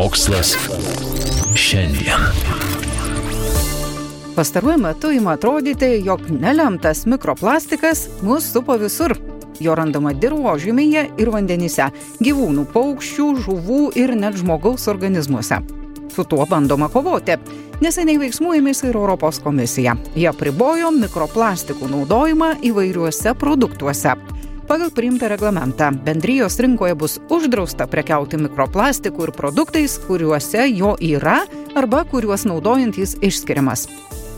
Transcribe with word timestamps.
Mokslas 0.00 0.56
šiandien. 1.54 2.20
Pastaruoju 4.36 4.78
metu 4.78 5.10
ima 5.12 5.30
atrodyti, 5.30 5.84
jog 6.04 6.20
nelemtas 6.40 7.06
mikroplastikas 7.06 8.08
mus 8.22 8.52
supo 8.52 8.76
visur. 8.80 9.12
Jo 9.60 9.74
randama 9.76 10.14
dirbožymėje 10.16 11.02
ir 11.20 11.32
vandenyse, 11.34 11.90
gyvūnų, 12.24 12.64
paukščių, 12.72 13.28
žuvų 13.44 13.82
ir 14.00 14.14
net 14.16 14.40
žmogaus 14.40 14.88
organizmuose. 14.88 15.60
Su 16.08 16.24
tuo 16.24 16.48
bandoma 16.48 16.88
kovoti. 16.88 17.36
Neseniai 17.84 18.22
veiksmų 18.24 18.56
ėmėsi 18.56 18.88
ir 18.88 18.96
Europos 18.96 19.44
komisija. 19.44 19.98
Jie 20.16 20.32
pribojo 20.32 20.94
mikroplastikų 20.96 21.92
naudojimą 21.92 22.54
įvairiuose 22.72 23.36
produktuose. 23.36 24.16
Pagal 24.70 24.90
priimtą 24.94 25.28
reglamentą 25.28 25.90
bendrijos 26.04 26.58
rinkoje 26.62 26.94
bus 26.94 27.16
uždrausta 27.26 27.88
prekiauti 27.90 28.38
mikroplastikų 28.38 29.24
ir 29.26 29.32
produktais, 29.34 29.96
kuriuose 30.04 30.68
jo 30.70 30.92
yra 31.02 31.40
arba 31.74 32.04
kuriuos 32.06 32.46
naudojant 32.46 32.94
jis 32.94 33.16
išskiriamas. 33.18 33.88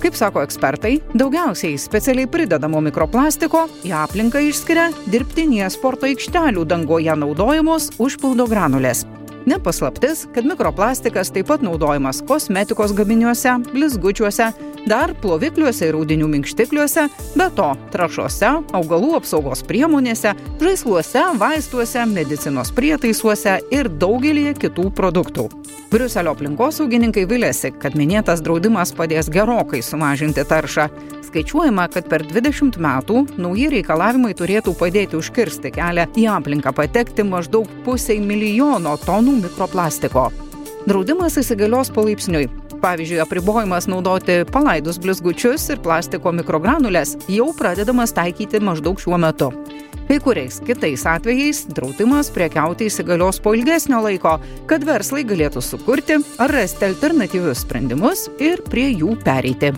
Kaip 0.01 0.17
sako 0.17 0.41
ekspertai, 0.41 0.95
daugiausiai 1.13 1.77
specialiai 1.77 2.31
pridedamo 2.33 2.81
mikroplastiko 2.81 3.67
į 3.85 3.93
aplinką 4.07 4.41
išskiria 4.49 4.89
dirbtinėje 5.13 5.69
sporto 5.77 6.09
aikštelių 6.09 6.65
dangoje 6.65 7.13
naudojamos 7.27 7.93
užpildo 8.01 8.49
granulės. 8.49 9.05
Nepaslaptis, 9.45 10.25
kad 10.33 10.49
mikroplastikas 10.49 11.29
taip 11.35 11.53
pat 11.53 11.61
naudojamas 11.67 12.25
kosmetikos 12.25 12.97
gaminiuose, 12.97 13.59
blizgučiuose, 13.69 14.49
dar 14.89 15.15
plovikliuose 15.23 15.89
ir 15.89 15.97
audinių 15.99 16.29
minkštikliuose, 16.33 17.07
be 17.39 17.49
to 17.57 17.69
trašose, 17.95 18.51
augalų 18.77 19.15
apsaugos 19.19 19.63
priemonėse, 19.69 20.35
žaisluose, 20.63 21.25
vaistuose, 21.41 22.05
medicinos 22.11 22.73
prietaisuose 22.75 23.59
ir 23.75 23.91
daugelį 24.03 24.53
kitų 24.59 24.89
produktų. 24.97 25.49
Briuselio 25.93 26.33
aplinkosaugininkai 26.33 27.27
vilėsi, 27.29 27.69
kad 27.83 27.97
minėtas 27.99 28.41
draudimas 28.45 28.95
padės 28.97 29.29
gerokai 29.33 29.83
sumažinti 29.85 30.45
taršą. 30.49 30.87
Skaičiuojama, 31.27 31.85
kad 31.93 32.09
per 32.09 32.25
20 32.29 32.79
metų 32.81 33.27
nauji 33.41 33.69
reikalavimai 33.77 34.33
turėtų 34.37 34.73
padėti 34.81 35.19
užkirsti 35.21 35.73
kelią 35.77 36.09
į 36.17 36.27
aplinką 36.33 36.73
patekti 36.77 37.27
maždaug 37.29 37.69
pusiai 37.85 38.21
milijono 38.25 38.97
tonų 39.05 39.39
mikroplastiko. 39.45 40.31
Draudimas 40.89 41.37
įsigalios 41.39 41.93
palaipsniui. 41.95 42.49
Pavyzdžiui, 42.83 43.21
apribojimas 43.23 43.87
naudoti 43.87 44.41
palaidus 44.51 44.97
blizgučius 44.99 45.69
ir 45.71 45.79
plastiko 45.85 46.33
mikrogranulės 46.35 47.15
jau 47.31 47.53
pradedamas 47.55 48.11
taikyti 48.17 48.59
maždaug 48.59 48.99
šiuo 48.99 49.21
metu. 49.23 49.53
Kai 50.09 50.19
kuriais 50.25 50.59
kitais 50.67 51.05
atvejais 51.07 51.63
draudimas 51.71 52.33
priekiauti 52.35 52.89
įsigalios 52.91 53.39
po 53.45 53.53
ilgesnio 53.55 54.03
laiko, 54.03 54.35
kad 54.67 54.83
verslai 54.89 55.23
galėtų 55.23 55.63
sukurti 55.63 56.19
ar 56.43 56.51
rasti 56.59 56.89
alternatyvius 56.89 57.63
sprendimus 57.63 58.27
ir 58.43 58.65
prie 58.67 58.89
jų 58.91 59.15
pereiti. 59.23 59.71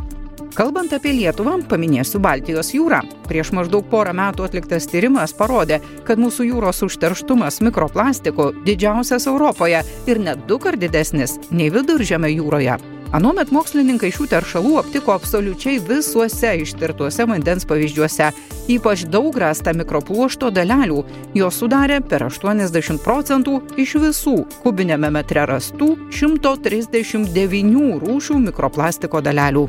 Kalbant 0.55 0.93
apie 0.95 1.13
Lietuvą, 1.13 1.59
paminėsiu 1.69 2.23
Baltijos 2.25 2.73
jūrą. 2.73 3.03
Prieš 3.29 3.51
maždaug 3.59 3.85
porą 3.91 4.15
metų 4.17 4.47
atliktas 4.47 4.87
tyrimas 4.89 5.35
parodė, 5.37 5.81
kad 6.07 6.23
mūsų 6.23 6.49
jūros 6.53 6.81
užterštumas 6.87 7.61
mikroplastiku 7.69 8.53
didžiausias 8.65 9.29
Europoje 9.29 9.85
ir 10.07 10.25
net 10.25 10.49
du 10.49 10.63
kart 10.63 10.81
didesnis 10.81 11.37
nei 11.51 11.69
viduržėme 11.75 12.33
jūroje. 12.39 12.81
Anuomet 13.15 13.53
mokslininkai 13.55 14.09
šių 14.11 14.25
teršalų 14.27 14.73
aptiko 14.81 15.13
absoliučiai 15.15 15.77
visuose 15.87 16.49
ištirtuose 16.65 17.23
vandens 17.31 17.63
pavyzdžiuose. 17.71 18.33
Ypač 18.75 19.05
daug 19.07 19.37
rasta 19.39 19.71
mikropluošto 19.77 20.49
dalelių. 20.51 21.05
Jos 21.39 21.61
sudarė 21.63 22.01
per 22.03 22.25
80 22.27 22.99
procentų 23.05 23.61
iš 23.79 23.93
visų 24.03 24.35
kubinėme 24.65 25.13
metre 25.15 25.45
rastų 25.47 25.93
139 26.11 28.01
rūšių 28.03 28.41
mikroplastiko 28.49 29.23
dalelių. 29.23 29.69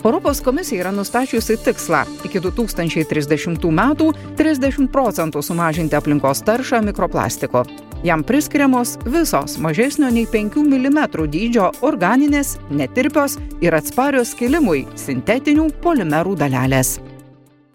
Europos 0.00 0.40
komisija 0.42 0.80
yra 0.82 0.90
nustačiusi 0.96 1.60
tikslą 1.62 2.02
iki 2.26 2.42
2030 2.42 3.70
metų 3.70 4.10
30 4.40 4.90
procentų 4.90 5.44
sumažinti 5.46 5.94
aplinkos 6.00 6.42
taršą 6.42 6.82
mikroplastiko. 6.90 7.62
Jam 8.02 8.22
priskiriamos 8.24 8.98
visos 9.04 9.58
mažesnio 9.58 10.08
nei 10.10 10.24
5 10.24 10.56
mm 10.64 11.00
dydžio 11.28 11.66
organinės, 11.84 12.54
netirpios 12.72 13.36
ir 13.60 13.76
atsparios 13.76 14.32
skilimui 14.32 14.86
sintetinių 14.96 15.68
polimerų 15.84 16.32
dalelės. 16.40 16.96